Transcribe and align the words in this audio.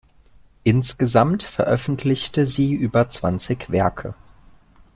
Insgesamt 0.63 1.43
veröffentlichte 1.43 2.47
sie 2.47 2.73
über 2.73 3.09
zwanzig 3.09 3.69
Werke. 3.71 4.15